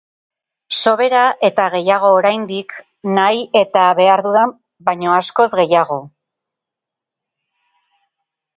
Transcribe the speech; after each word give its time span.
Sobera 0.77 1.19
eta 1.49 1.65
gehiago 1.73 2.09
oraindik, 2.21 2.73
nahi 3.19 3.45
eta 3.61 3.83
behar 4.01 4.25
dudan 4.29 4.55
baino 4.89 5.13
askoz 5.19 5.49
gehiago. 5.61 6.01